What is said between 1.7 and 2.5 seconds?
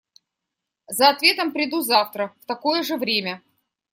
завтра в